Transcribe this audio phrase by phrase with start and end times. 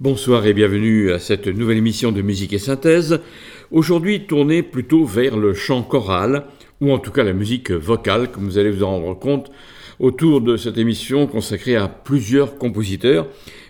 [0.00, 3.20] Bonsoir et bienvenue à cette nouvelle émission de musique et synthèse.
[3.70, 6.46] Aujourd'hui tournée plutôt vers le chant choral,
[6.80, 9.52] ou en tout cas la musique vocale, comme vous allez vous en rendre compte,
[9.98, 13.26] autour de cette émission consacrée à plusieurs compositeurs.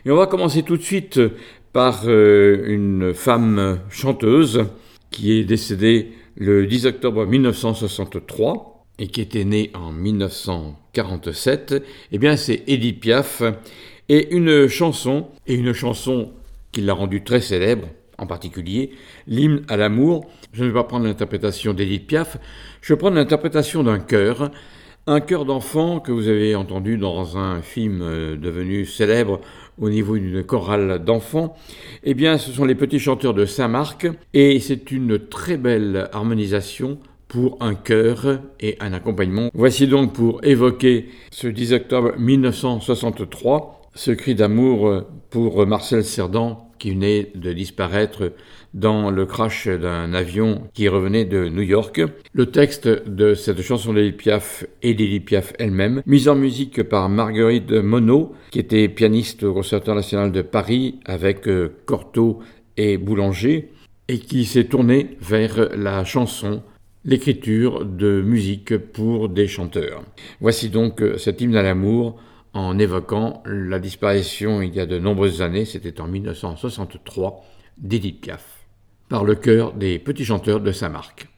[0.06, 1.20] Et on va commencer tout de suite
[1.72, 4.66] par euh, une femme chanteuse
[5.10, 11.82] qui est décédée le 10 octobre 1963 et qui était née en 1947.
[12.12, 13.42] Eh bien, c'est Edith Piaf
[14.10, 16.32] et une chanson, et une chanson
[16.72, 17.86] qui l'a rendue très célèbre,
[18.18, 18.90] en particulier,
[19.28, 20.26] l'hymne à l'amour.
[20.52, 22.36] Je ne vais pas prendre l'interprétation d'Edith Piaf,
[22.82, 24.50] je prendre l'interprétation d'un chœur,
[25.06, 29.40] un chœur d'enfant que vous avez entendu dans un film euh, devenu célèbre
[29.80, 31.56] au niveau d'une chorale d'enfants.
[32.02, 36.98] Eh bien, ce sont les petits chanteurs de Saint-Marc, et c'est une très belle harmonisation
[37.28, 39.50] pour un chœur et un accompagnement.
[39.54, 46.90] Voici donc pour évoquer ce 10 octobre 1963 ce cri d'amour pour Marcel Cerdan qui
[46.90, 48.32] venait de disparaître
[48.72, 52.00] dans le crash d'un avion qui revenait de New York.
[52.32, 57.08] Le texte de cette chanson d'Edith Piaf et d'Edith Piaf elle-même, mise en musique par
[57.08, 62.40] Marguerite Monod, qui était pianiste au Conservatoire national de Paris avec euh, Cortot
[62.76, 63.70] et Boulanger,
[64.08, 66.62] et qui s'est tournée vers la chanson
[67.04, 70.02] l'écriture de musique pour des chanteurs.
[70.40, 72.16] Voici donc cet hymne à l'amour
[72.52, 77.44] en évoquant la disparition il y a de nombreuses années, c'était en 1963,
[77.78, 78.66] d'Edith Piaf,
[79.08, 81.29] par le chœur des petits chanteurs de Saint-Marc.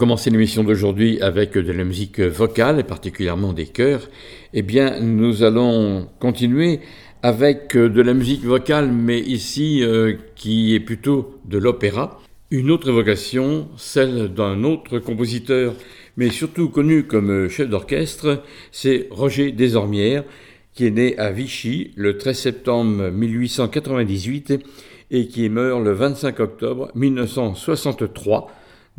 [0.00, 4.08] Commencé l'émission d'aujourd'hui avec de la musique vocale et particulièrement des chœurs.
[4.54, 6.80] Eh bien, nous allons continuer
[7.22, 12.18] avec de la musique vocale, mais ici euh, qui est plutôt de l'opéra.
[12.50, 15.74] Une autre évocation, celle d'un autre compositeur,
[16.16, 18.42] mais surtout connu comme chef d'orchestre,
[18.72, 20.24] c'est Roger Desormières,
[20.72, 24.64] qui est né à Vichy le 13 septembre 1898
[25.10, 28.50] et qui meurt le 25 octobre 1963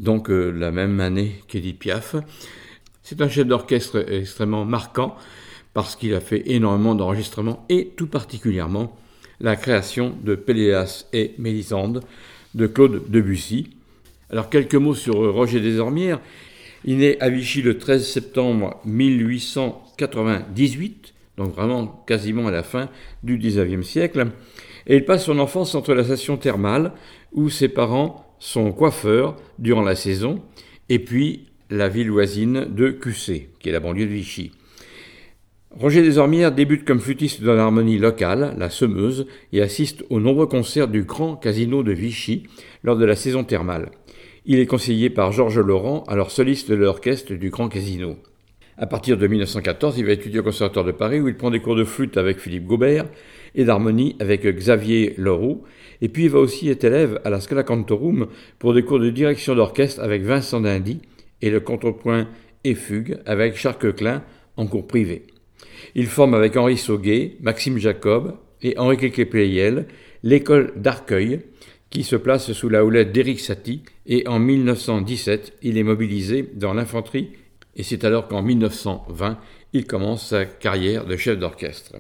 [0.02, 2.18] donc euh, la même année qu'Edith Piaf.
[3.04, 5.16] C'est un chef d'orchestre extrêmement marquant
[5.74, 8.98] parce qu'il a fait énormément d'enregistrements et tout particulièrement
[9.40, 12.02] la création de Péléas et Mélisande
[12.56, 13.70] de Claude Debussy.
[14.30, 16.20] Alors quelques mots sur Roger Desormières.
[16.84, 22.90] Il naît à Vichy le 13 septembre 1898, donc vraiment quasiment à la fin
[23.22, 24.30] du XIXe siècle,
[24.88, 26.94] et il passe son enfance entre la station thermale,
[27.34, 30.42] où ses parents son coiffeur durant la saison,
[30.90, 34.52] et puis la ville voisine de Cussé, qui est la banlieue de Vichy.
[35.70, 40.88] Roger Desormières débute comme flûtiste dans l'harmonie locale, la Semeuse, et assiste aux nombreux concerts
[40.88, 42.44] du Grand Casino de Vichy
[42.84, 43.92] lors de la saison thermale.
[44.46, 48.18] Il est conseillé par Georges Laurent, alors soliste de l'orchestre du Grand Casino.
[48.76, 51.60] À partir de 1914, il va étudier au Conservatoire de Paris où il prend des
[51.60, 53.06] cours de flûte avec Philippe Gaubert
[53.56, 55.64] et d'harmonie avec Xavier Leroux
[56.02, 58.28] et puis il va aussi être élève à la Scala Cantorum
[58.60, 61.00] pour des cours de direction d'orchestre avec Vincent Dindy
[61.42, 62.28] et le contrepoint
[62.64, 64.24] et fugue avec Charles Klein
[64.58, 65.24] en cours privé.
[65.96, 69.28] Il forme avec Henri Sauguet, Maxime Jacob et Henri Kéké
[70.24, 71.42] l'école d'Arcueil
[71.90, 76.74] qui se place sous la houlette d'Éric Satie et en 1917 il est mobilisé dans
[76.74, 77.32] l'infanterie
[77.76, 79.38] et c'est alors qu'en 1920
[79.74, 81.96] il commence sa carrière de chef d'orchestre.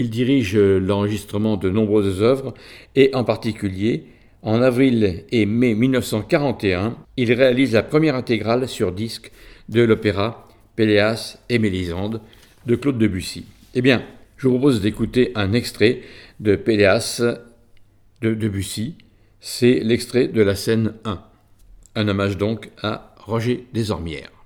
[0.00, 2.54] Il dirige l'enregistrement de nombreuses œuvres
[2.96, 4.06] et en particulier,
[4.40, 9.30] en avril et mai 1941, il réalise la première intégrale sur disque
[9.68, 12.22] de l'opéra Péléas et Mélisande
[12.64, 13.44] de Claude Debussy.
[13.74, 14.02] Eh bien,
[14.38, 16.00] je vous propose d'écouter un extrait
[16.40, 17.22] de Péléas
[18.22, 18.94] de Debussy.
[19.38, 21.22] C'est l'extrait de la scène 1.
[21.96, 24.39] Un hommage donc à Roger Desormières.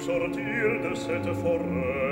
[0.00, 2.07] sortir de cette forêt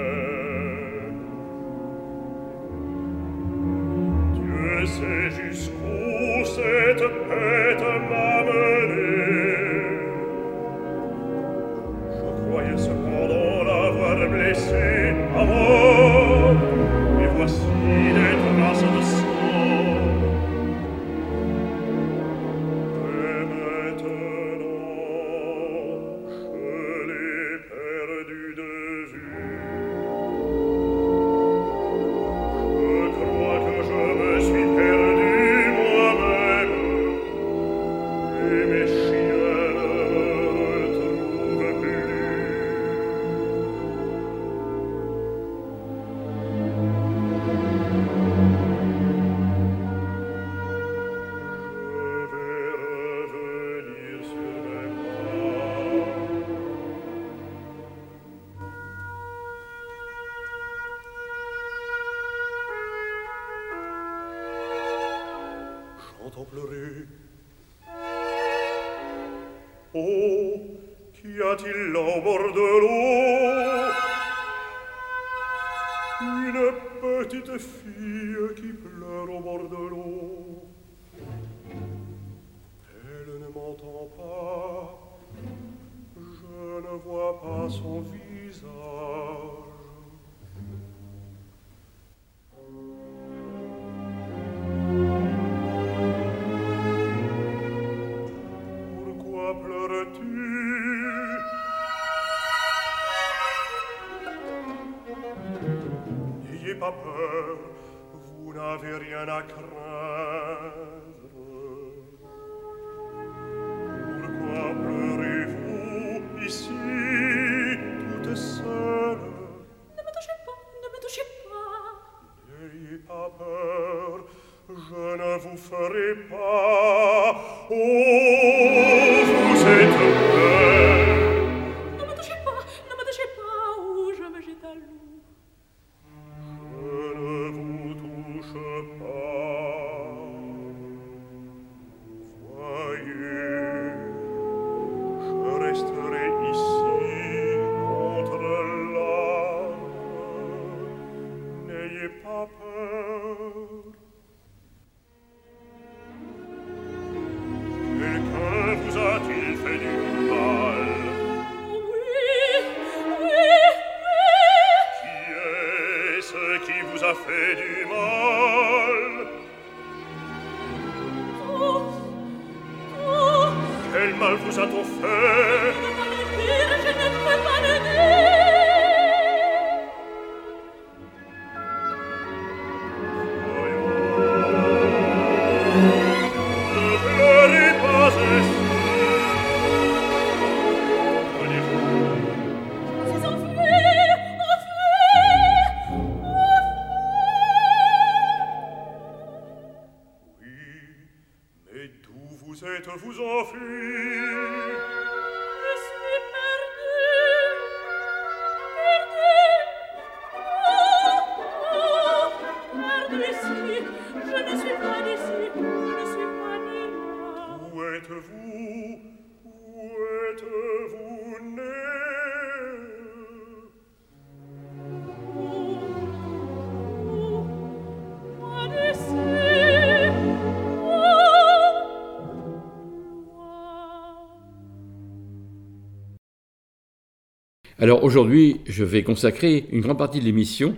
[237.87, 240.75] Alors aujourd'hui, je vais consacrer une grande partie de l'émission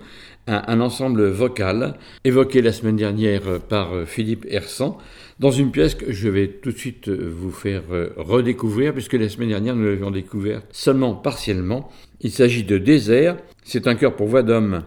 [0.46, 4.98] à un ensemble vocal évoqué la semaine dernière par Philippe Hersan
[5.38, 7.84] dans une pièce que je vais tout de suite vous faire
[8.18, 11.88] redécouvrir puisque la semaine dernière nous l'avions découverte seulement partiellement.
[12.20, 14.82] Il s'agit de Désert, c'est un chœur pour voix d'homme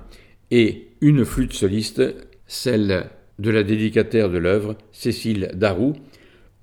[0.52, 2.04] et une flûte soliste,
[2.46, 3.10] celle
[3.40, 5.94] de la dédicataire de l'œuvre, Cécile Darou,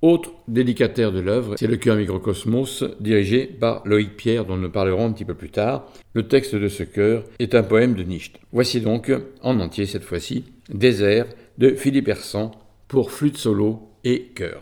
[0.01, 5.07] autre dédicataire de l'œuvre, c'est le chœur Microcosmos, dirigé par Loïc Pierre, dont nous parlerons
[5.07, 5.91] un petit peu plus tard.
[6.13, 8.33] Le texte de ce chœur est un poème de Nietzsche.
[8.51, 11.25] Voici donc, en entier cette fois-ci, Désert
[11.57, 12.51] de Philippe Hersan
[12.87, 14.61] pour flûte solo et chœur.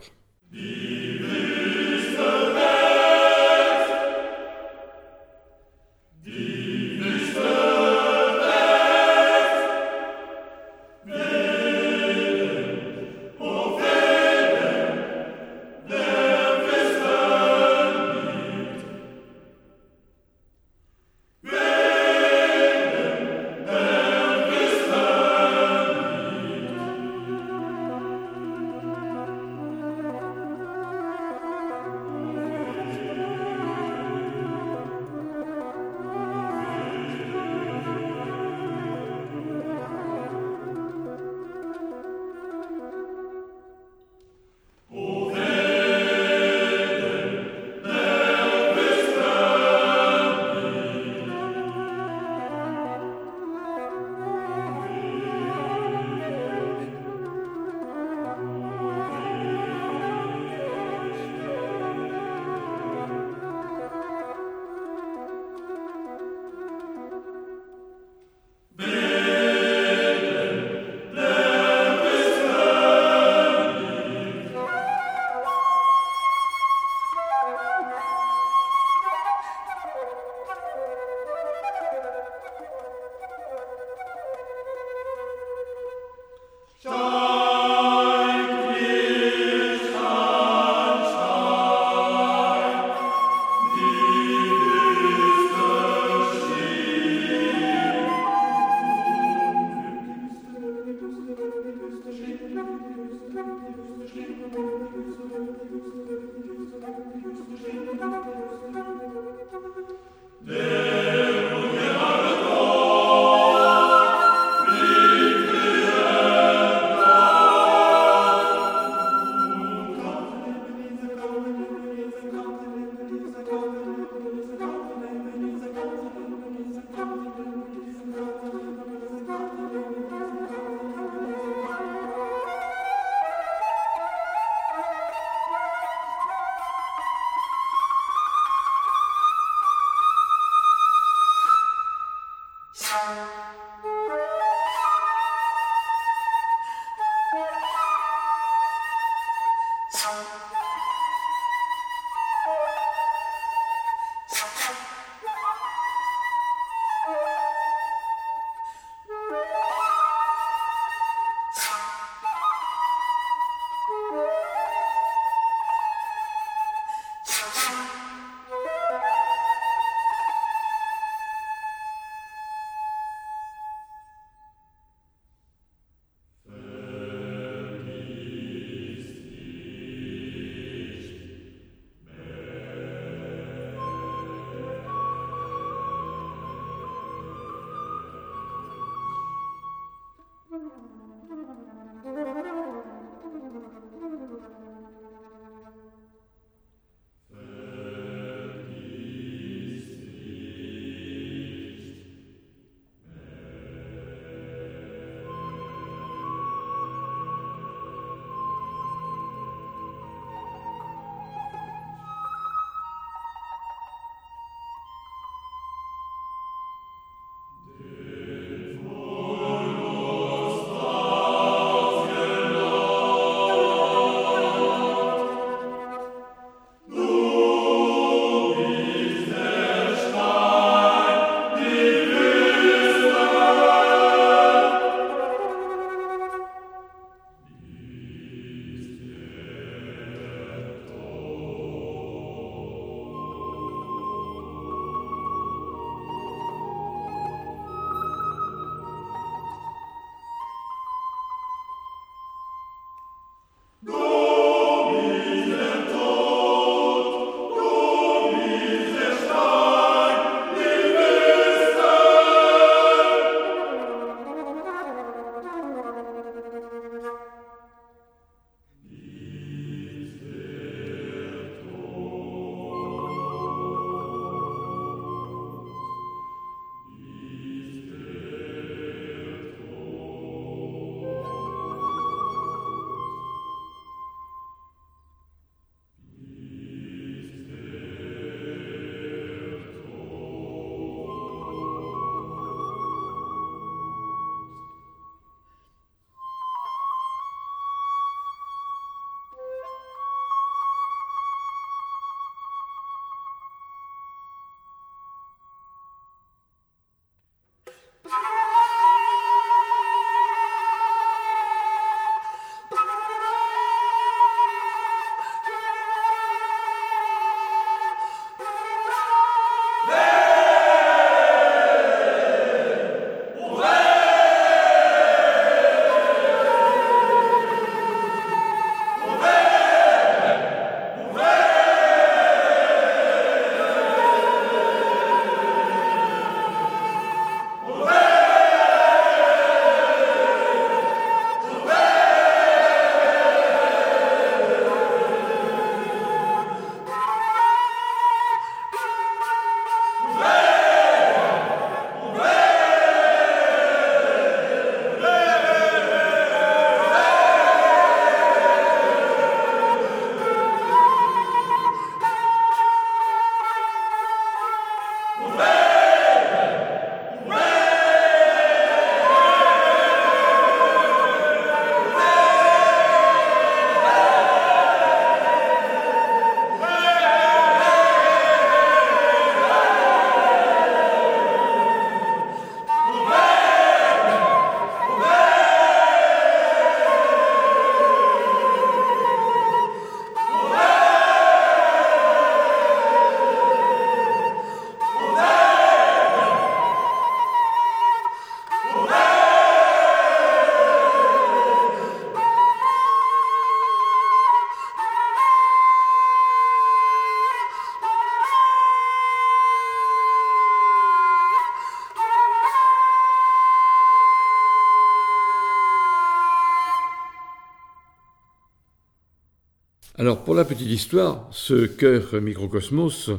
[420.08, 423.10] Alors pour la petite histoire, ce chœur Microcosmos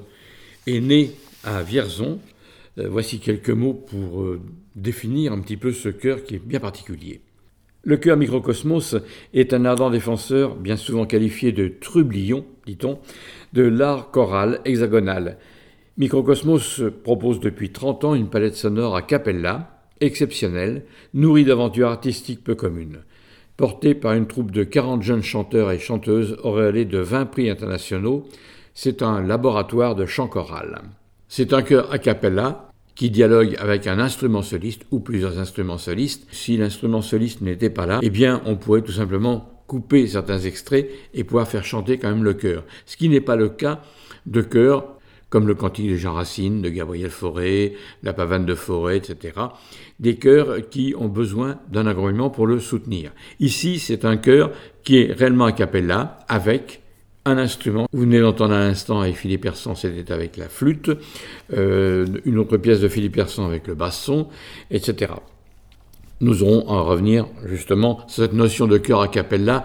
[0.65, 1.11] est né
[1.43, 2.17] à Vierzon.
[2.79, 4.41] Euh, voici quelques mots pour euh,
[4.75, 7.21] définir un petit peu ce chœur qui est bien particulier.
[7.83, 8.95] Le chœur Microcosmos
[9.35, 12.97] est un ardent défenseur, bien souvent qualifié de trublion, dit-on,
[13.53, 15.37] de l'art choral hexagonal.
[15.99, 22.55] Microcosmos propose depuis 30 ans une palette sonore à cappella, exceptionnelle, nourrie d'aventures artistiques peu
[22.55, 23.03] communes.
[23.59, 28.25] Porté par une troupe de 40 jeunes chanteurs et chanteuses auréolés de 20 prix internationaux,
[28.73, 30.79] c'est un laboratoire de chant choral.
[31.27, 36.25] C'est un chœur a cappella qui dialogue avec un instrument soliste ou plusieurs instruments solistes.
[36.31, 40.89] Si l'instrument soliste n'était pas là, eh bien on pourrait tout simplement couper certains extraits
[41.13, 42.63] et pouvoir faire chanter quand même le chœur.
[42.85, 43.81] Ce qui n'est pas le cas
[44.25, 44.98] de chœurs
[45.29, 49.33] comme le cantique de Jean Racine, de Gabriel Fauré, la pavane de Forêt, etc.
[49.99, 53.11] Des chœurs qui ont besoin d'un agrément pour le soutenir.
[53.39, 54.51] Ici, c'est un chœur
[54.83, 56.81] qui est réellement a cappella, avec
[57.25, 57.87] un instrument.
[57.91, 60.89] Vous venez d'entendre un instant avec Philippe Persson, c'était avec la flûte,
[61.53, 64.27] euh, une autre pièce de Philippe Persson avec le basson,
[64.71, 65.13] etc.
[66.21, 69.63] Nous aurons à revenir justement sur cette notion de chœur a cappella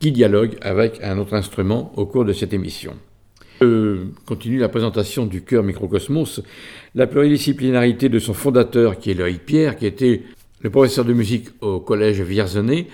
[0.00, 2.94] qui dialogue avec un autre instrument au cours de cette émission.
[3.62, 6.42] Je continue la présentation du chœur Microcosmos.
[6.96, 10.22] La pluridisciplinarité de son fondateur, qui est Loïc Pierre, qui était
[10.62, 12.88] le professeur de musique au collège Vierzonnet,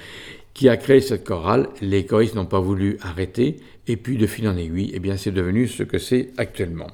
[0.52, 1.68] qui a créé cette chorale.
[1.80, 5.30] Les choristes n'ont pas voulu arrêter, et puis de fil en aiguille, eh bien, c'est
[5.30, 6.88] devenu ce que c'est actuellement.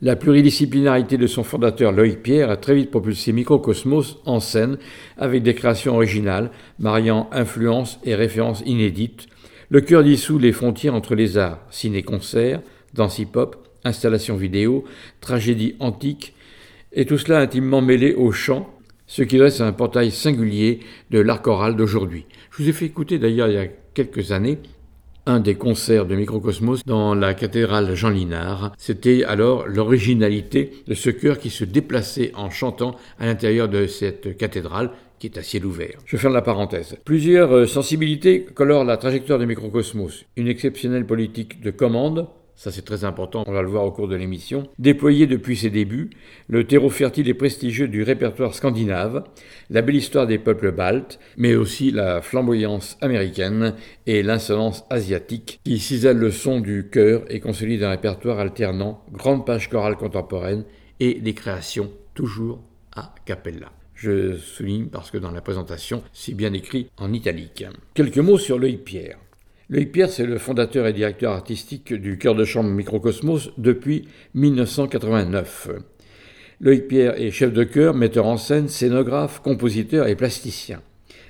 [0.00, 4.78] La pluridisciplinarité de son fondateur Loïc Pierre a très vite propulsé Microcosmos en scène
[5.18, 9.26] avec des créations originales, mariant influences et références inédites.
[9.68, 12.62] Le chœur dissout les frontières entre les arts, ciné-concert,
[12.94, 14.84] danse hip-hop, installation vidéo,
[15.20, 16.34] tragédie antique,
[16.92, 18.68] et tout cela intimement mêlé au chant,
[19.06, 22.26] ce qui dresse un portail singulier de l'art choral d'aujourd'hui.
[22.50, 24.58] Je vous ai fait écouter d'ailleurs il y a quelques années
[25.28, 28.72] un des concerts de Microcosmos dans la cathédrale Jean Linard.
[28.78, 34.38] C'était alors l'originalité de ce chœur qui se déplaçait en chantant à l'intérieur de cette
[34.38, 35.98] cathédrale qui est à ciel ouvert.
[36.06, 36.96] Je ferme la parenthèse.
[37.04, 40.24] Plusieurs euh, sensibilités colorent la trajectoire de Microcosmos.
[40.36, 44.08] Une exceptionnelle politique de commande, ça c'est très important, on va le voir au cours
[44.08, 46.10] de l'émission, déployé depuis ses débuts,
[46.48, 49.22] le terreau fertile et prestigieux du répertoire scandinave,
[49.70, 53.74] la belle histoire des peuples baltes, mais aussi la flamboyance américaine
[54.08, 59.46] et l'insolence asiatique qui cisèlent le son du chœur et consolident un répertoire alternant grande
[59.46, 60.64] page chorale contemporaine
[60.98, 62.60] et des créations toujours
[62.96, 63.70] à cappella.
[63.94, 67.64] Je souligne parce que dans la présentation, c'est bien écrit en italique.
[67.94, 69.18] Quelques mots sur l'œil Pierre.
[69.70, 75.68] Loïc Pierre, c'est le fondateur et directeur artistique du chœur de chambre Microcosmos depuis 1989.
[76.62, 80.80] Loïc Pierre est chef de chœur, metteur en scène, scénographe, compositeur et plasticien.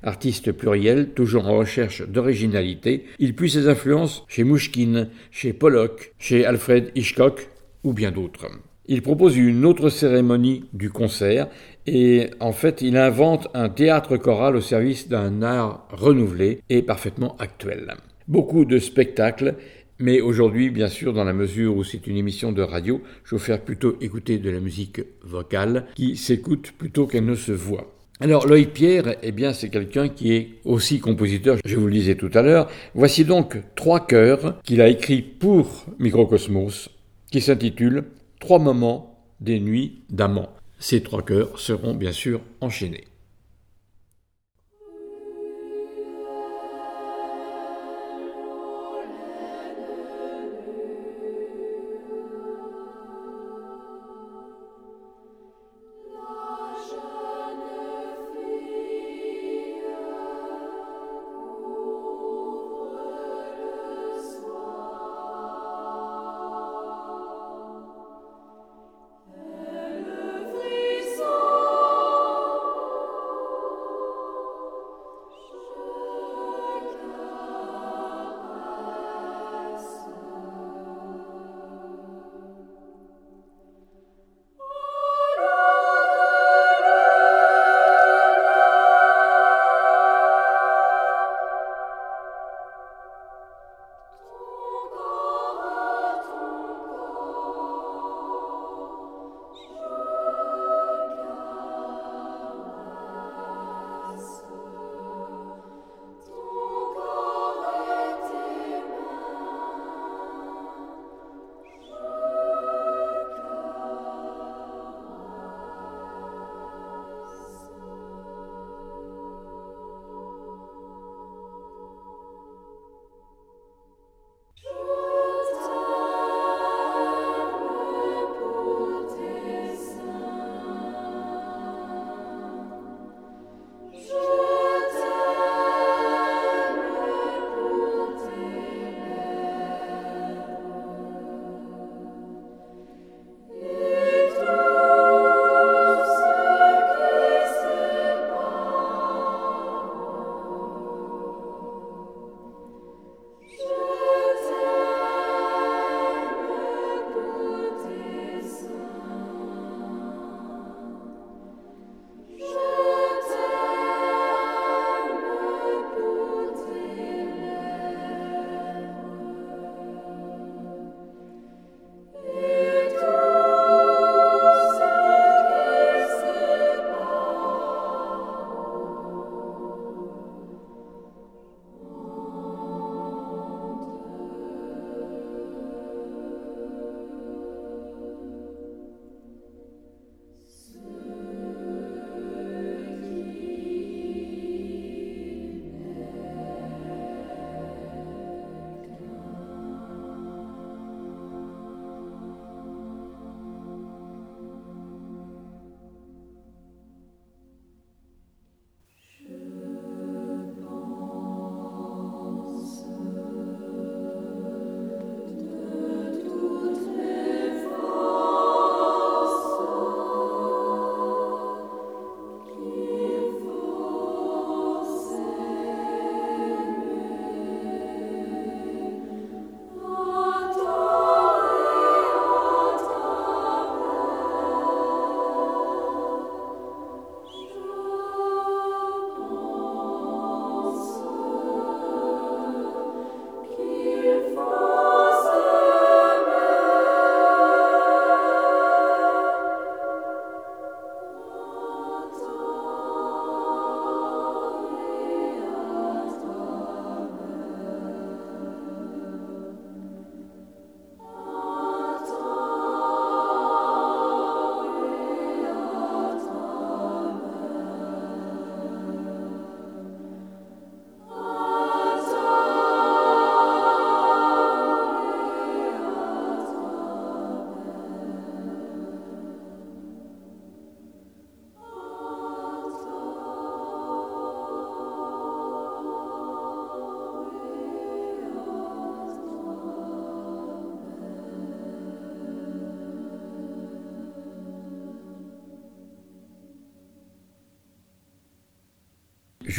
[0.05, 6.47] Artiste pluriel, toujours en recherche d'originalité, il puise ses influences chez Mouchkine, chez Pollock, chez
[6.47, 7.49] Alfred Hitchcock
[7.83, 8.47] ou bien d'autres.
[8.87, 11.49] Il propose une autre cérémonie du concert
[11.89, 17.37] et en fait il invente un théâtre choral au service d'un art renouvelé et parfaitement
[17.41, 17.97] actuel
[18.29, 19.57] beaucoup de spectacles,
[19.99, 23.39] mais aujourd'hui, bien sûr, dans la mesure où c'est une émission de radio, je vais
[23.39, 27.93] vous faire plutôt écouter de la musique vocale qui s'écoute plutôt qu'elle ne se voit.
[28.21, 32.17] Alors Loïc Pierre, eh bien c'est quelqu'un qui est aussi compositeur, je vous le disais
[32.17, 32.69] tout à l'heure.
[32.95, 36.91] Voici donc trois chœurs qu'il a écrits pour Microcosmos,
[37.31, 38.05] qui s'intitulent
[38.41, 40.51] Trois moments des nuits d'amants.
[40.79, 43.05] Ces trois chœurs seront bien sûr enchaînés.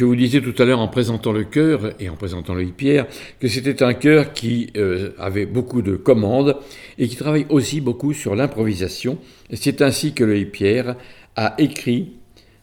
[0.00, 3.06] Je vous disais tout à l'heure en présentant le chœur et en présentant le Pierre
[3.38, 6.56] que c'était un chœur qui euh, avait beaucoup de commandes
[6.96, 9.18] et qui travaille aussi beaucoup sur l'improvisation.
[9.52, 10.96] C'est ainsi que le Pierre
[11.36, 12.14] a écrit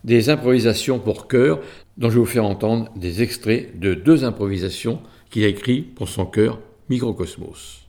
[0.04, 1.60] des improvisations pour chœur
[1.96, 6.10] dont je vais vous faire entendre des extraits de deux improvisations qu'il a écrites pour
[6.10, 7.87] son chœur Microcosmos.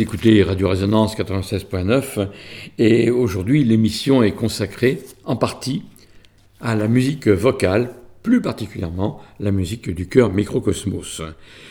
[0.00, 2.28] Écoutez Radio Résonance 96.9
[2.78, 5.82] et aujourd'hui l'émission est consacrée en partie
[6.60, 11.22] à la musique vocale, plus particulièrement la musique du chœur Microcosmos.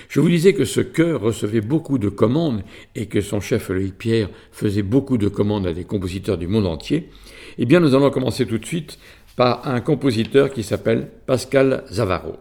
[0.09, 2.63] Je vous disais que ce chœur recevait beaucoup de commandes
[2.95, 6.67] et que son chef Loïc Pierre faisait beaucoup de commandes à des compositeurs du monde
[6.67, 7.09] entier.
[7.57, 8.99] Eh bien, nous allons commencer tout de suite
[9.38, 12.36] par un compositeur qui s'appelle Pascal Zavaro.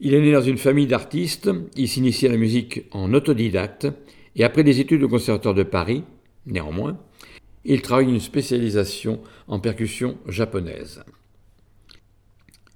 [0.00, 3.86] Il est né dans une famille d'artistes, il s'initie à la musique en autodidacte
[4.36, 6.04] et après des études au Conservatoire de Paris,
[6.46, 6.98] néanmoins,
[7.64, 11.04] il travaille une spécialisation en percussion japonaise.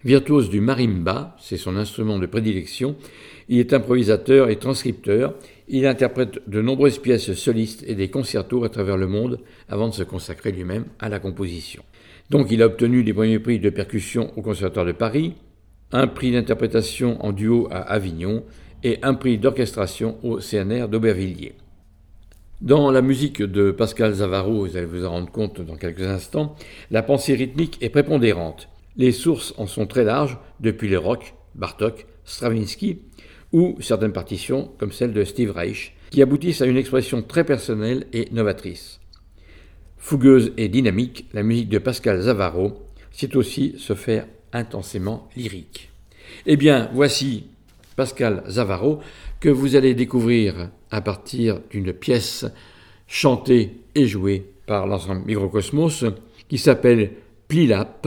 [0.05, 2.97] Virtuose du marimba, c'est son instrument de prédilection,
[3.49, 5.35] il est improvisateur et transcripteur,
[5.69, 9.95] il interprète de nombreuses pièces solistes et des concertos à travers le monde avant de
[9.95, 11.83] se consacrer lui-même à la composition.
[12.31, 15.35] Donc il a obtenu des premiers prix de percussion au Conservatoire de Paris,
[15.93, 18.45] un prix d'interprétation en duo à Avignon
[18.87, 21.55] et un prix d'orchestration au CNR d'Aubervilliers.
[22.61, 26.55] Dans la musique de Pascal Zavaro, vous allez vous en rendre compte dans quelques instants,
[26.93, 28.69] la pensée rythmique est prépondérante.
[28.97, 33.01] Les sources en sont très larges, depuis le rock, Bartok, Stravinsky,
[33.53, 38.07] ou certaines partitions, comme celle de Steve Reich, qui aboutissent à une expression très personnelle
[38.13, 39.01] et novatrice.
[39.99, 45.91] Fougueuse et dynamique, la musique de Pascal Zavaro c'est aussi se faire intensément lyrique.
[46.45, 47.47] Eh bien, voici
[47.97, 49.01] Pascal Zavaro,
[49.41, 52.45] que vous allez découvrir à partir d'une pièce
[53.07, 56.05] chantée et jouée par l'ensemble Microcosmos,
[56.49, 57.13] qui s'appelle
[57.49, 58.07] Plilap.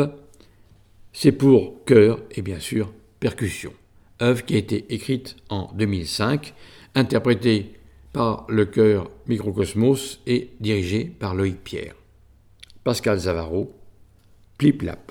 [1.12, 3.74] C'est pour chœur et bien sûr percussion.
[4.22, 6.54] Œuvre qui a été écrite en 2005,
[6.96, 7.74] interprétée
[8.14, 11.96] par le chœur Microcosmos et dirigée par Loïc Pierre.
[12.84, 13.74] Pascal Zavaro,
[14.58, 15.09] Pliplap.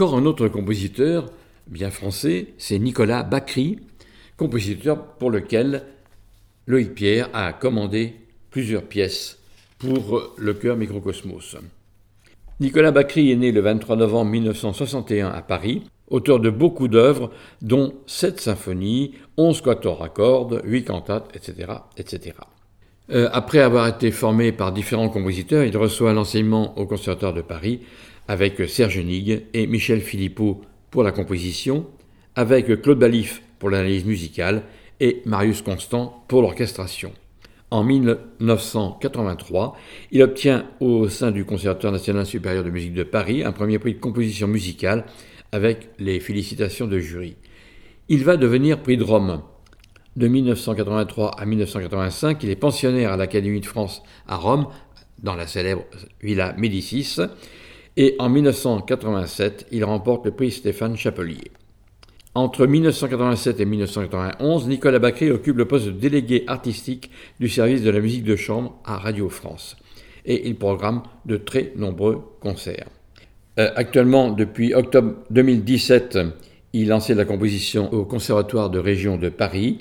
[0.00, 1.26] Encore un autre compositeur,
[1.66, 3.80] bien français, c'est Nicolas Bacry,
[4.38, 5.82] compositeur pour lequel
[6.66, 8.14] Loïc Pierre a commandé
[8.50, 9.38] plusieurs pièces
[9.78, 11.58] pour le chœur Microcosmos.
[12.60, 17.30] Nicolas Bacry est né le 23 novembre 1961 à Paris, auteur de beaucoup d'œuvres,
[17.60, 21.74] dont sept symphonies, onze quatuors à cordes, huit cantates, etc.
[21.98, 22.36] etc.
[23.10, 27.80] Euh, après avoir été formé par différents compositeurs, il reçoit l'enseignement au Conservatoire de Paris
[28.30, 30.60] avec Serge Nigue et Michel Philippot
[30.92, 31.88] pour la composition,
[32.36, 34.62] avec Claude Balif pour l'analyse musicale
[35.00, 37.10] et Marius Constant pour l'orchestration.
[37.72, 39.76] En 1983,
[40.12, 43.94] il obtient au sein du Conservatoire national supérieur de musique de Paris un premier prix
[43.94, 45.06] de composition musicale
[45.50, 47.34] avec les félicitations de jury.
[48.08, 49.42] Il va devenir prix de Rome.
[50.14, 54.68] De 1983 à 1985, il est pensionnaire à l'Académie de France à Rome,
[55.20, 55.82] dans la célèbre
[56.22, 57.16] Villa Médicis,
[57.96, 61.50] et en 1987, il remporte le prix Stéphane Chapelier.
[62.34, 67.10] Entre 1987 et 1991, Nicolas Bacry occupe le poste de délégué artistique
[67.40, 69.76] du service de la musique de chambre à Radio France
[70.24, 72.86] et il programme de très nombreux concerts.
[73.58, 76.18] Euh, actuellement, depuis octobre 2017,
[76.72, 79.78] il enseigne la composition au Conservatoire de région de Paris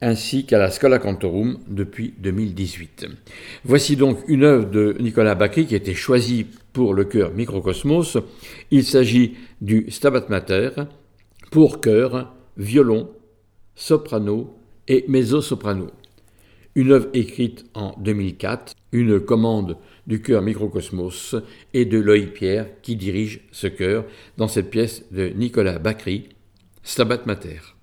[0.00, 3.06] ainsi qu'à la Scola Cantorum depuis 2018.
[3.64, 8.18] Voici donc une œuvre de Nicolas Bacry qui a été choisie pour le chœur Microcosmos.
[8.70, 10.70] Il s'agit du Stabat Mater,
[11.50, 13.08] pour chœur, violon,
[13.74, 14.54] soprano
[14.86, 15.90] et mezzo-soprano.
[16.74, 21.36] Une œuvre écrite en 2004, une commande du chœur Microcosmos
[21.72, 24.04] et de Loïc Pierre qui dirige ce chœur
[24.36, 26.28] dans cette pièce de Nicolas Bacry,
[26.82, 27.73] Stabat Mater.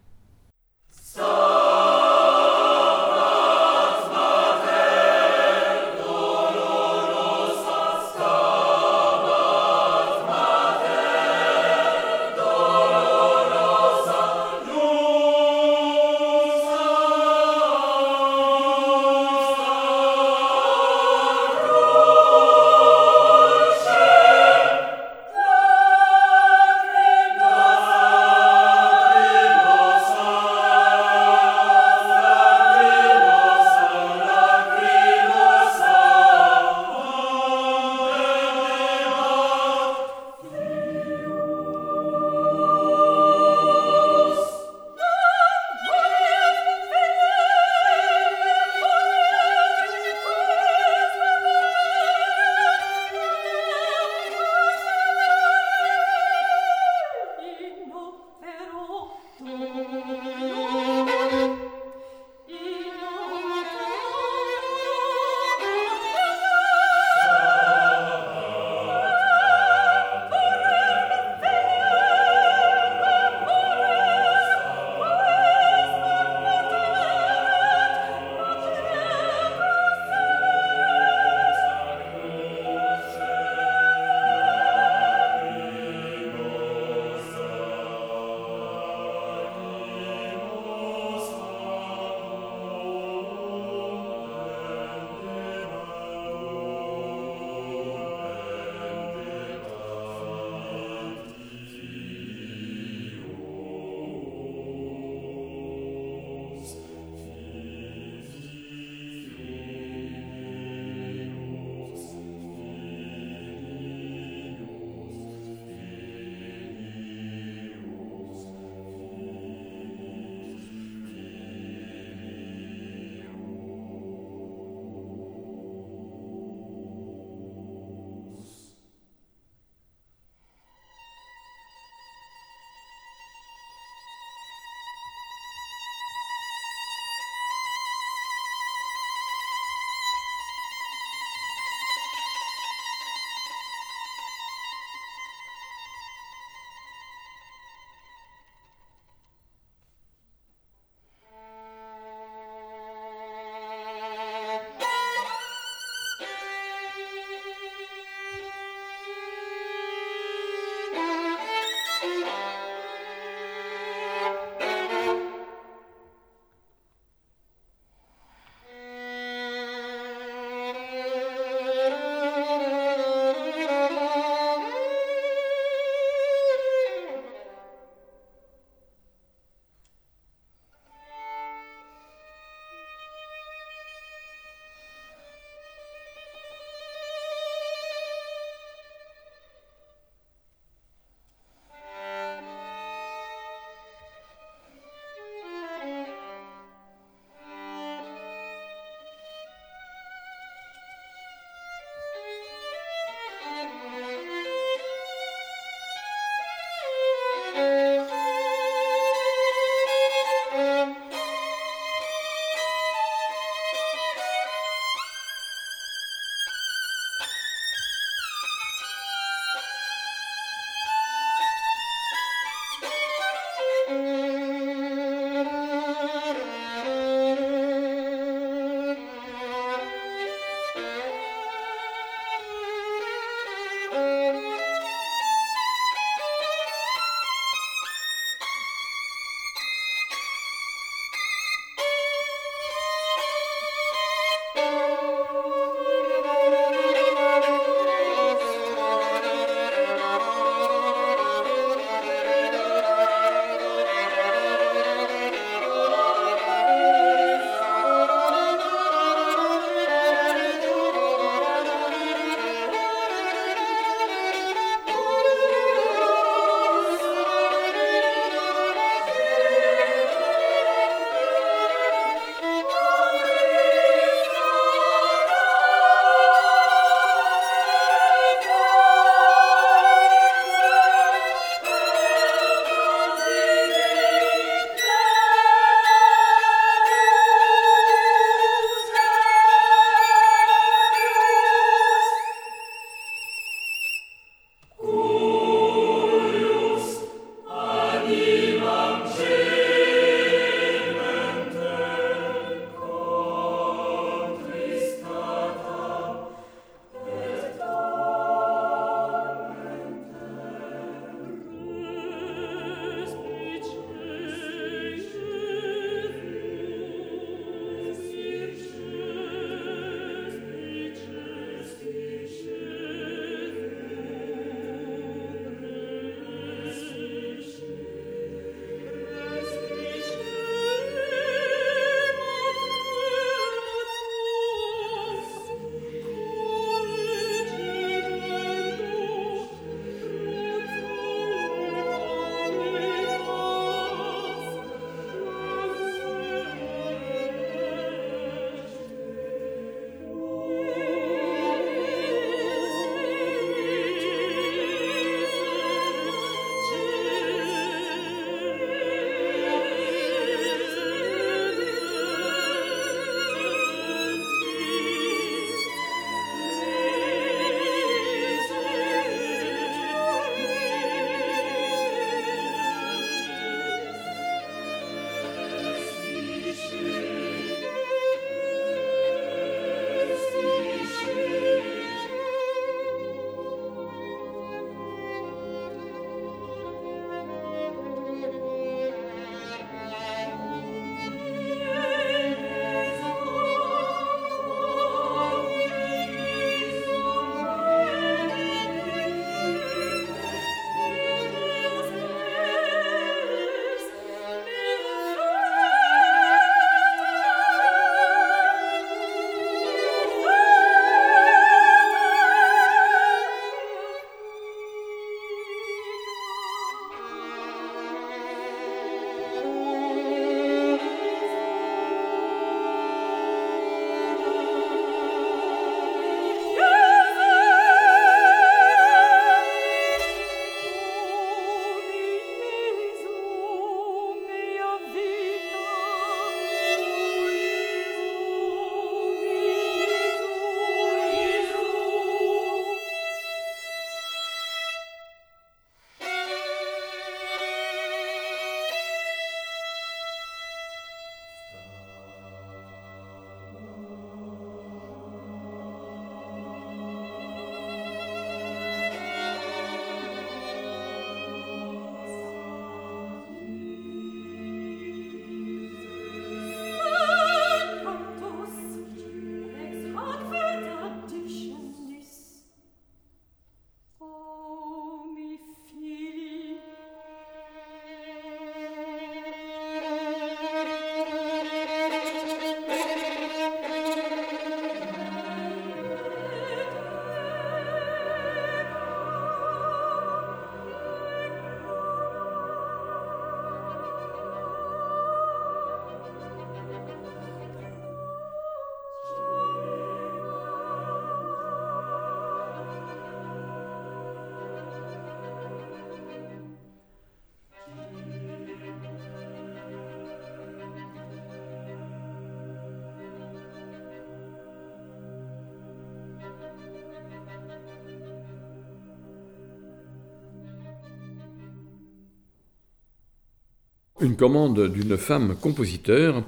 [524.01, 526.23] Une commande d'une femme compositeur,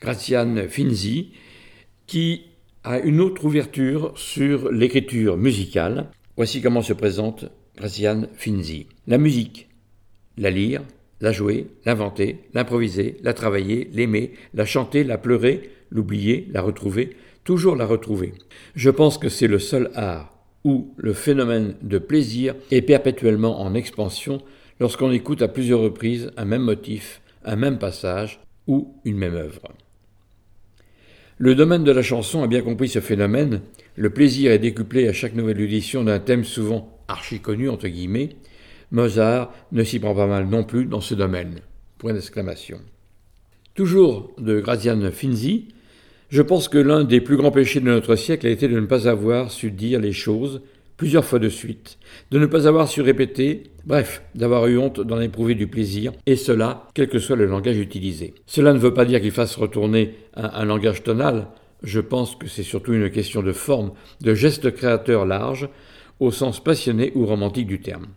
[0.00, 1.32] Graziane Finzi,
[2.06, 2.46] qui
[2.82, 6.10] a une autre ouverture sur l'écriture musicale.
[6.36, 7.44] Voici comment se présente
[7.76, 8.86] Graziane Finzi.
[9.06, 9.68] La musique,
[10.38, 10.82] la lire,
[11.20, 17.76] la jouer, l'inventer, l'improviser, la travailler, l'aimer, la chanter, la pleurer, l'oublier, la retrouver, toujours
[17.76, 18.32] la retrouver.
[18.74, 23.74] Je pense que c'est le seul art où le phénomène de plaisir est perpétuellement en
[23.74, 24.42] expansion
[24.80, 29.72] lorsqu'on écoute à plusieurs reprises un même motif, un même passage ou une même œuvre.
[31.38, 33.60] Le domaine de la chanson a bien compris ce phénomène,
[33.96, 38.30] le plaisir est décuplé à chaque nouvelle édition d'un thème souvent archi connu entre guillemets.
[38.90, 41.60] Mozart ne s'y prend pas mal non plus dans ce domaine.
[41.98, 42.80] Point d'exclamation.
[43.74, 45.68] Toujours de Graziane Finzi,
[46.28, 48.86] je pense que l'un des plus grands péchés de notre siècle a été de ne
[48.86, 50.62] pas avoir su dire les choses
[51.00, 51.96] plusieurs fois de suite,
[52.30, 56.36] de ne pas avoir su répéter, bref, d'avoir eu honte d'en éprouver du plaisir, et
[56.36, 58.34] cela, quel que soit le langage utilisé.
[58.44, 61.46] Cela ne veut pas dire qu'il fasse retourner un, un langage tonal,
[61.82, 65.70] je pense que c'est surtout une question de forme, de geste créateur large,
[66.18, 68.08] au sens passionné ou romantique du terme.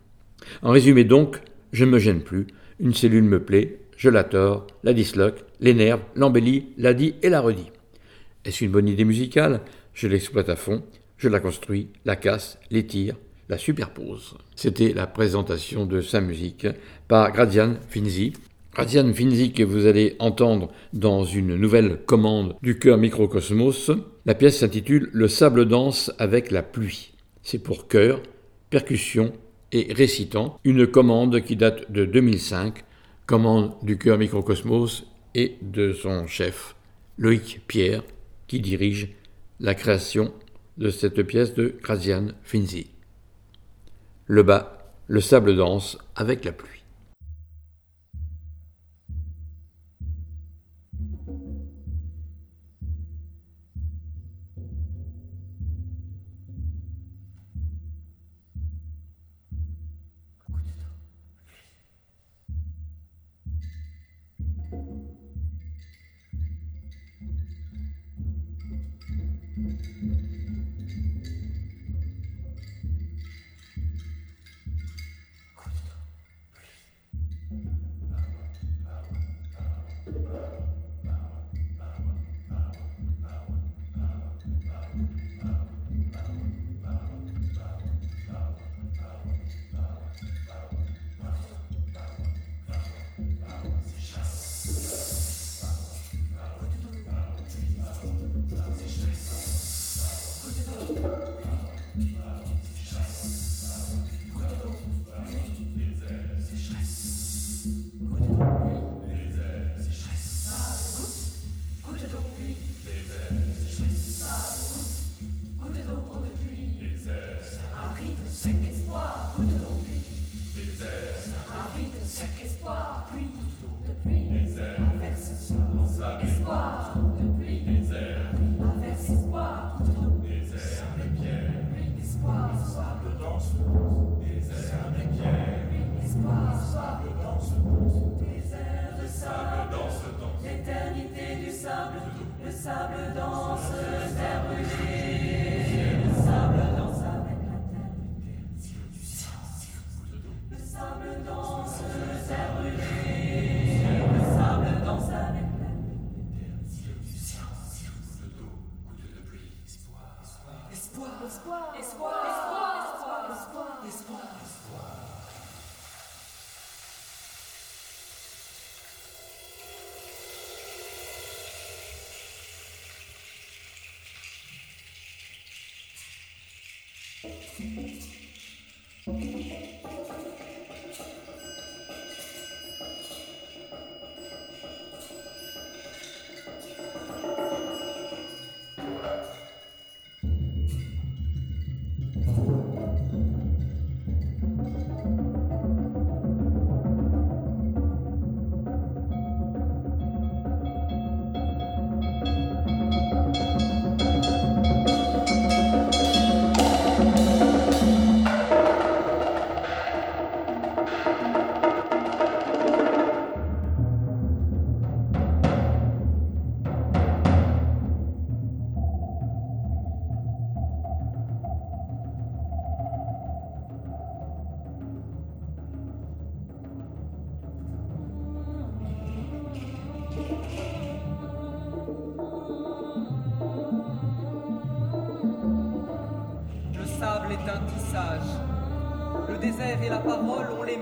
[0.62, 1.38] En résumé donc,
[1.72, 2.48] je ne me gêne plus,
[2.82, 7.40] une cellule me plaît, je la tords, la disloque, l'énerve, l'embellit, la dit et la
[7.40, 7.72] redit.
[8.44, 9.62] Est-ce une bonne idée musicale?
[9.94, 10.84] Je l'exploite à fond,
[11.24, 13.16] je la construis, la casse, l'étire,
[13.48, 14.36] la superpose.
[14.58, 16.68] C'était la présentation de sa musique
[17.08, 18.34] par Grazian Finzi.
[18.74, 23.90] Grazian Finzi que vous allez entendre dans une nouvelle commande du chœur Microcosmos.
[24.26, 27.14] La pièce s'intitule Le sable danse avec la pluie.
[27.42, 28.22] C'est pour chœur,
[28.70, 29.32] percussion
[29.72, 32.84] et récitant, une commande qui date de 2005,
[33.28, 35.06] commande du chœur Microcosmos
[35.36, 36.76] et de son chef,
[37.18, 38.04] Loïc Pierre,
[38.48, 39.16] qui dirige
[39.62, 40.34] la création
[40.78, 42.88] de cette pièce de Graziane Finzi.
[44.26, 46.83] Le bas, le sable danse avec la pluie.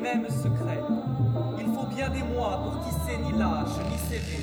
[0.01, 0.81] Mêmes secrets.
[1.59, 4.41] Il faut bien des mois pour tisser ni lâche ni serrer.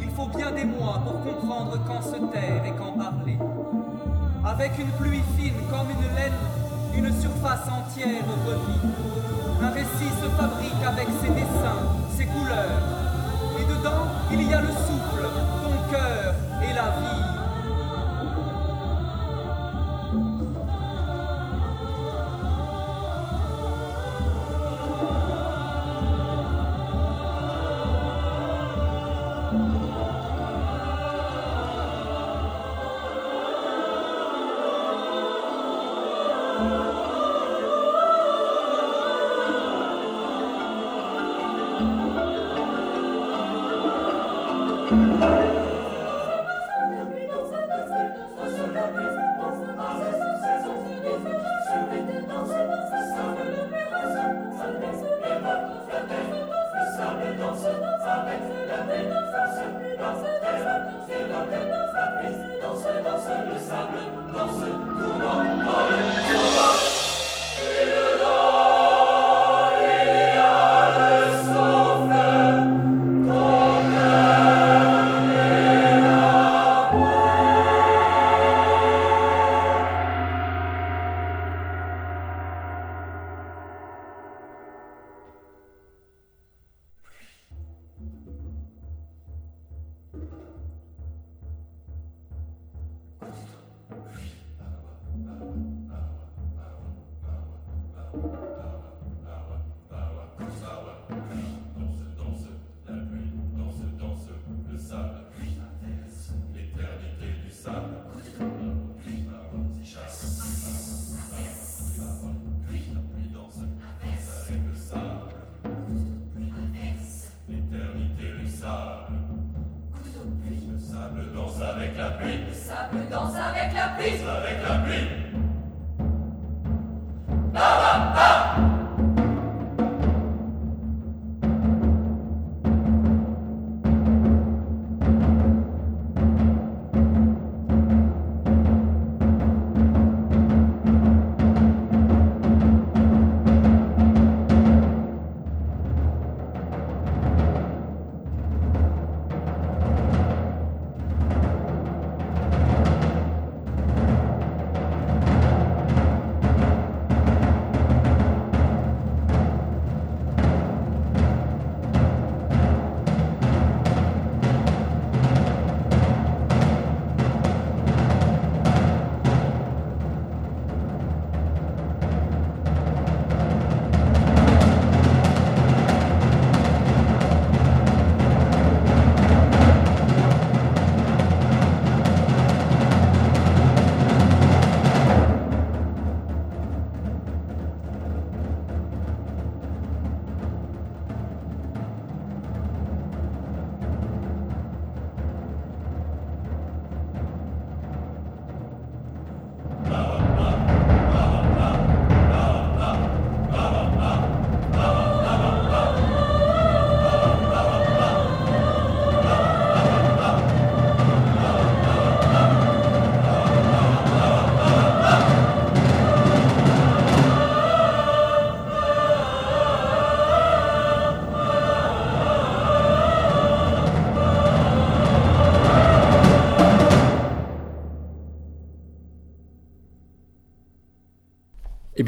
[0.00, 3.38] Il faut bien des mois pour comprendre quand se taire et quand parler.
[4.44, 5.07] Avec une pluie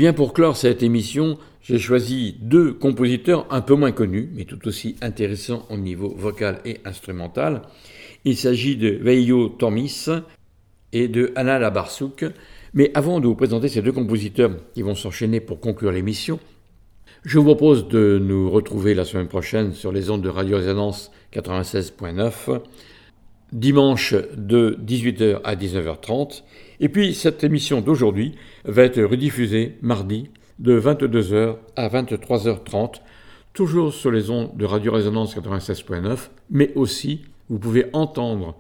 [0.01, 4.67] bien, pour clore cette émission, j'ai choisi deux compositeurs un peu moins connus, mais tout
[4.67, 7.61] aussi intéressants au niveau vocal et instrumental.
[8.25, 10.07] Il s'agit de Veio Tomis
[10.95, 12.25] et de Anna Labarsouk.
[12.73, 16.41] Mais avant de vous présenter ces deux compositeurs qui vont s'enchaîner pour conclure l'émission,
[17.27, 21.11] je vous propose de nous retrouver la semaine prochaine sur les ondes de Radio Résonance
[21.35, 22.59] 96.9,
[23.53, 26.43] dimanche de 18h à 19h30
[26.81, 28.35] et puis cette émission d'aujourd'hui
[28.65, 33.01] va être rediffusée mardi de 22h à 23h30,
[33.53, 38.57] toujours sur les ondes de Radio Résonance 96.9, mais aussi vous pouvez entendre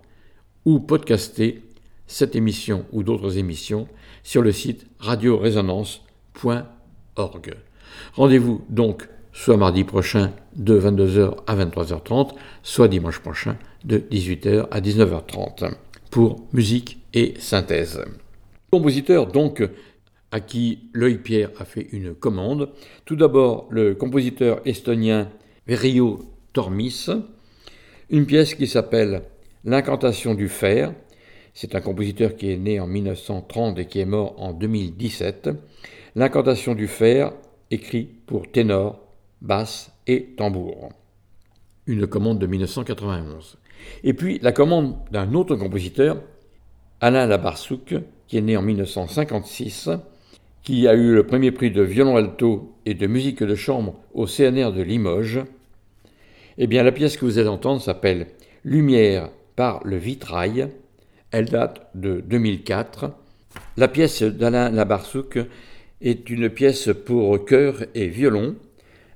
[0.64, 1.62] ou podcaster
[2.06, 3.88] cette émission ou d'autres émissions
[4.22, 7.54] sur le site radioresonance.org.
[8.14, 9.08] Rendez-vous donc
[9.40, 12.32] soit mardi prochain de 22h à 23h30,
[12.62, 15.72] soit dimanche prochain de 18h à 19h30
[16.10, 18.04] pour musique et synthèse.
[18.70, 19.66] Compositeur donc
[20.30, 22.68] à qui Loïc Pierre a fait une commande.
[23.06, 25.30] Tout d'abord, le compositeur estonien
[25.66, 26.18] Verio
[26.52, 27.06] Tormis,
[28.10, 29.22] une pièce qui s'appelle
[29.64, 30.92] L'incantation du fer.
[31.54, 35.48] C'est un compositeur qui est né en 1930 et qui est mort en 2017.
[36.14, 37.32] L'incantation du fer,
[37.70, 38.99] écrit pour ténor,
[39.42, 40.90] basse et tambour.
[41.86, 43.58] Une commande de 1991.
[44.04, 46.22] Et puis la commande d'un autre compositeur,
[47.00, 47.94] Alain Labarsouk,
[48.28, 49.90] qui est né en 1956,
[50.62, 54.26] qui a eu le premier prix de violon alto et de musique de chambre au
[54.26, 55.40] CNR de Limoges.
[56.58, 58.26] Eh bien, la pièce que vous allez entendre s'appelle
[58.64, 60.68] Lumière par le vitrail.
[61.30, 63.12] Elle date de 2004.
[63.76, 65.38] La pièce d'Alain Labarsouk
[66.02, 68.56] est une pièce pour chœur et violon.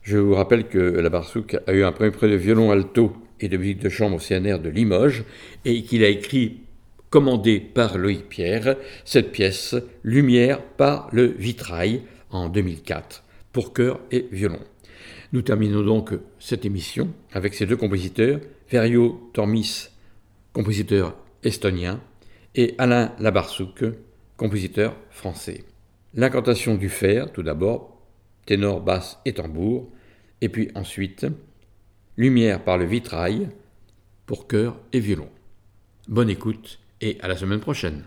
[0.04, 3.56] Je vous rappelle que Labarsouk a eu un premier prix de violon alto et de
[3.56, 5.24] musique de chambre au CNR de Limoges
[5.64, 6.60] et qu'il a écrit
[7.08, 8.76] commandé par Loïc Pierre,
[9.06, 14.60] cette pièce Lumière par le vitrail en 2004 pour chœur et violon.
[15.32, 19.88] Nous terminons donc cette émission avec ces deux compositeurs, Ferio Tormis,
[20.52, 22.02] compositeur estonien,
[22.54, 23.82] et Alain Labarsouk,
[24.36, 25.64] compositeur français.
[26.12, 28.02] L'incantation du fer, tout d'abord,
[28.44, 29.88] ténor, basse et tambour,
[30.44, 31.26] et puis ensuite
[32.18, 33.48] Lumière par le vitrail
[34.26, 35.28] pour chœur et violon.
[36.06, 38.04] Bonne écoute et à la semaine prochaine.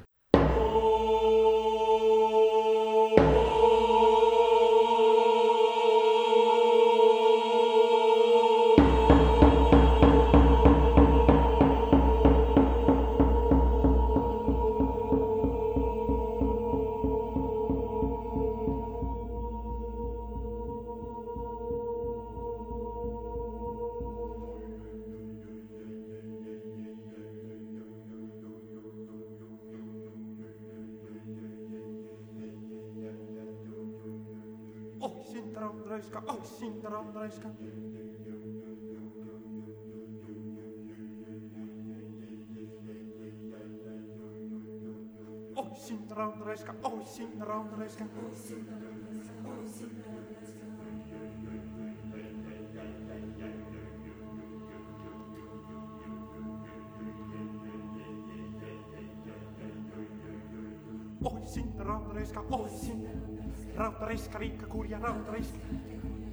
[64.38, 65.56] riikka kurja rautaraisk.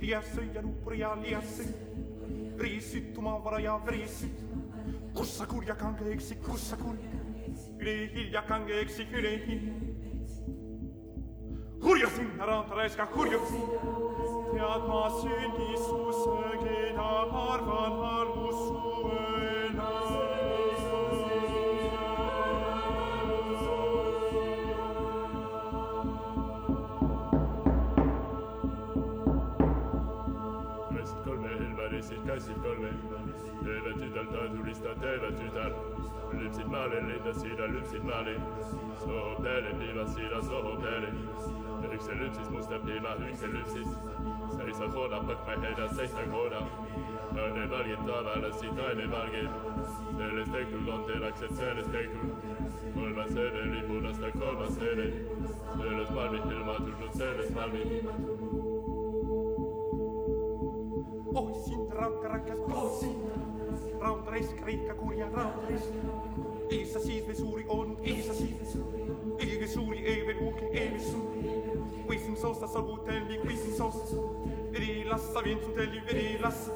[0.00, 1.74] Liiassöijän uhria liassi,
[2.58, 4.44] riissyt tumavarajaa vriissyt.
[5.14, 7.10] Kussa kurja kankeeksi, kussa kurja,
[7.78, 9.72] yli hilja kankeeksi, yli hilja.
[11.84, 13.50] Hurja sinna rautaraiska, hurjuks!
[14.52, 18.93] Tead ma sünnisuse, keda arvan halvus suur.
[35.04, 35.72] töö tütar.
[36.32, 38.40] Lypsid maali, lindasid ja lypsid maali.
[39.04, 41.08] soov peale, piimasid ja soov peale.
[41.94, 43.90] üks lypsis musta piima, üks lypsis.
[44.56, 46.60] seisa koona, põkme heida, seista koona.
[47.34, 49.50] toinen valgib tavalisi, toinen valgib.
[50.16, 52.30] sellest tehtud on teadakselt sellest tehtud.
[52.94, 55.08] kolmas ööne lipunasta, kolmas ööne.
[55.82, 57.88] sellest valmib ilma tulnud, sellest valmib.
[61.34, 63.23] oh sind rakkarakas, oh sind
[64.04, 65.88] raudraisk, kreeka kurja raudraisk.
[66.70, 68.78] Eessa siis me suuri on, eessa siis.
[69.38, 71.50] Eikä suuri, ei me uuke, ei me suuri.
[72.06, 74.16] Kuisin sosta salvutelmi, kuisin sosta.
[74.72, 76.72] Veri lassa vinsutelmi, veri lassa.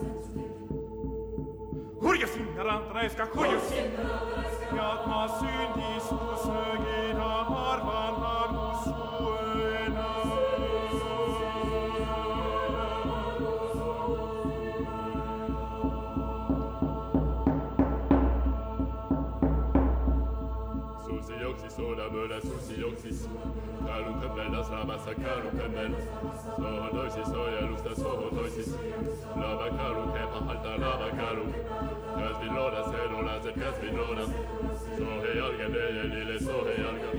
[2.03, 4.67] Hurja sinna raudraiska, hurja sinna raudraiska.
[4.71, 9.08] Pead ma sündistussöögina arvan, nagu arvus.
[24.89, 25.95] lamassa kaalukõnnel.
[26.57, 28.71] soo toisis, hoialusta soo toisis,
[29.37, 31.45] lava kaalu käima halda lava kaalu.
[32.15, 34.25] kasviloona, sõelulased kasviloona,
[34.97, 37.11] sohe jalga neljandile sohe jalga.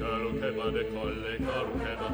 [0.00, 2.08] kaalu käima dekolle, kaalu käima.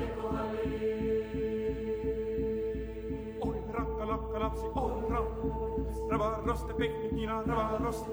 [3.46, 8.10] oi rakka lakka lapsi, oi rakka rava rosta pehmid nina, rava rosta.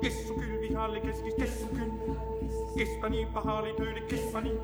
[0.00, 2.20] kes su külvi halli keskis, kes su külvi,
[2.76, 4.54] kes pani pahali tööle, kes pani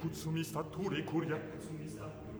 [0.00, 1.36] cutsumista, tu recuria.
[1.36, 2.37] Cutsumista, tu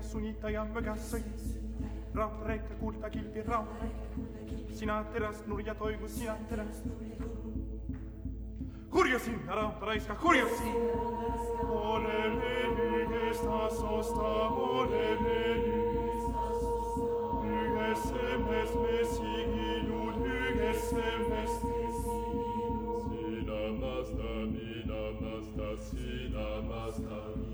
[0.00, 1.22] ja sunita ja mökäsöi.
[2.14, 4.20] Rapreikka kulta kilpi rapreikka.
[4.72, 6.82] Sinä teräs nurja toivu sinä teräs.
[8.92, 11.00] Hurja sinna rautta raiska hurja sinna.
[11.68, 15.90] Ole meni estas osta ole meni.
[17.42, 23.02] Hyges emes mesiginut hyges emes mesiginut.
[23.10, 27.49] Sinamasta minamasta sinamasta minamasta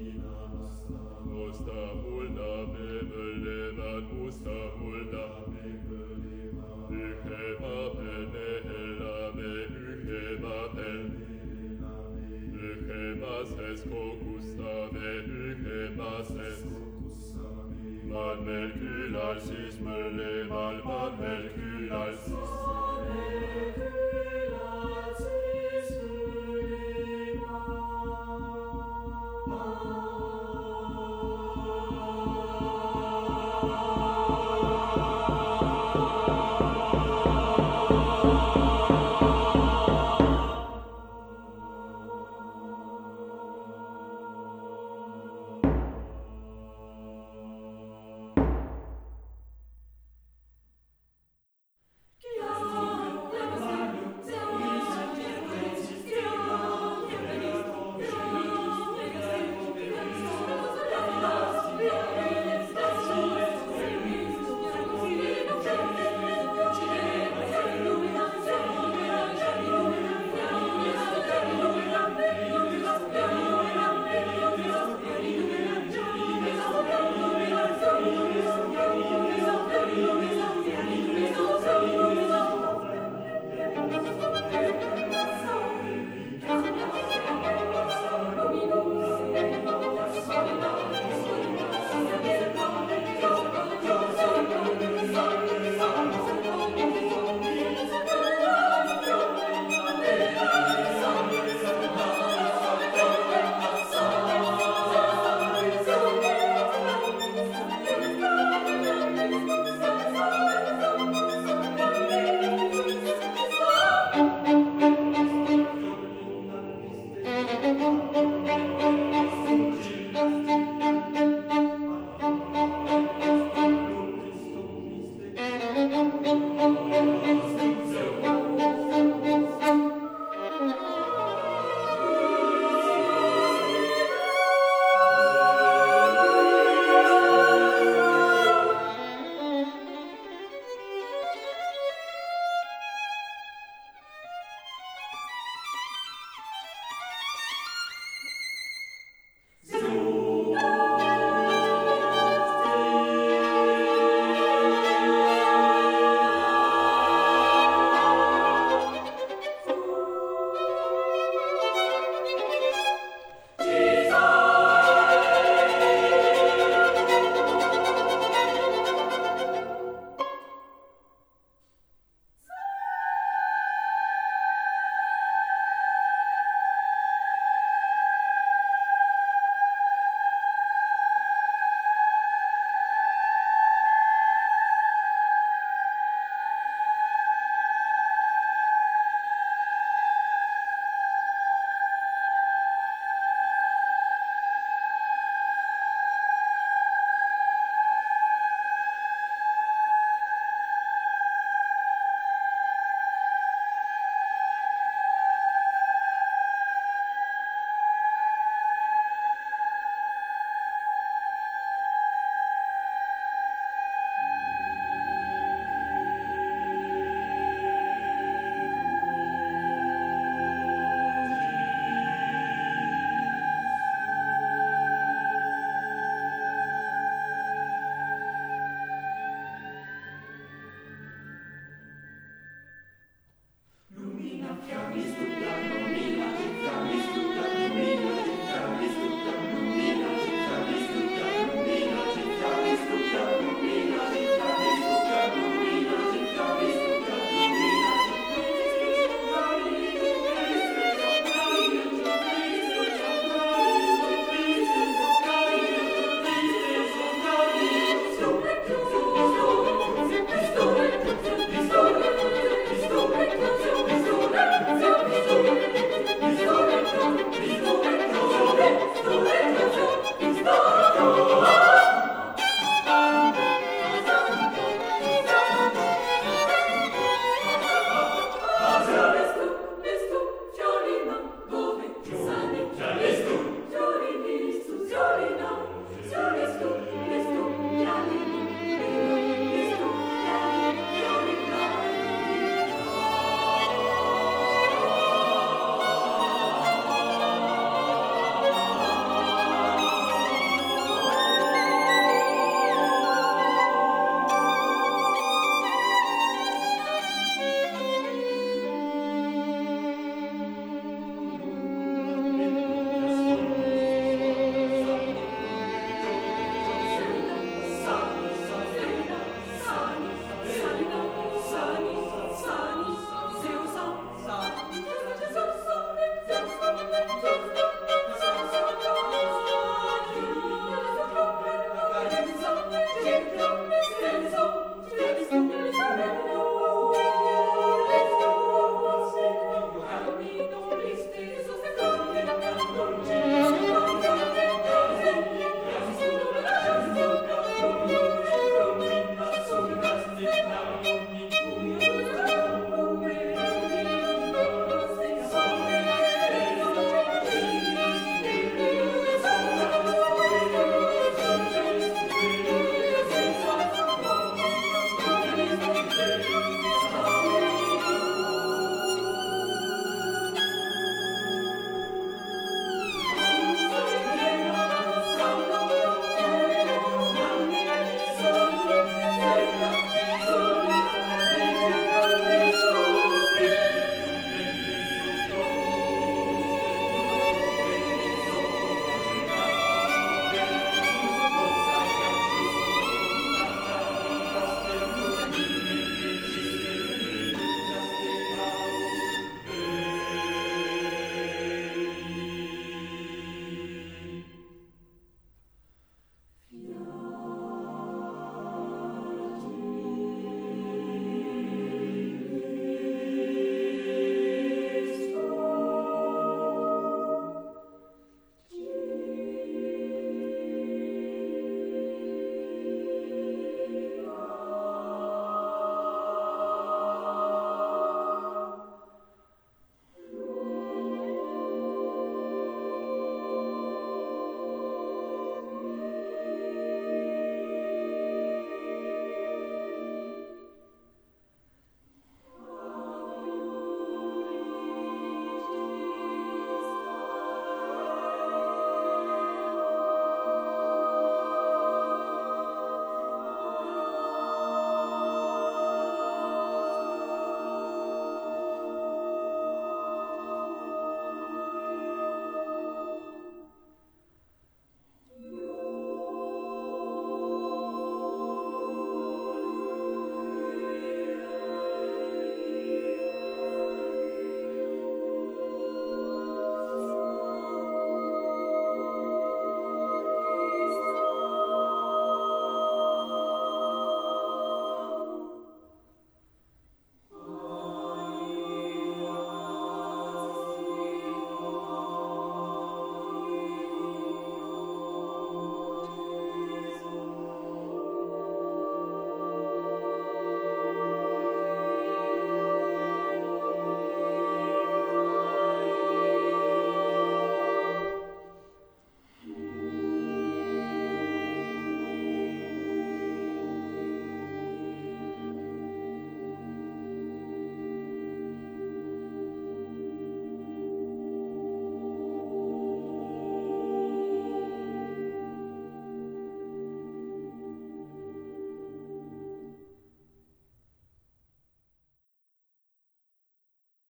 [1.56, 9.52] usta mulda bebel lebat usta mulda bebel lebat ühe babel nehelame
[9.92, 11.00] ühe babel
[12.68, 15.14] ühe bases kokustame
[15.44, 16.60] ühe bases
[18.10, 23.76] Man vel kylal siis mal man vel kylal siis mölle,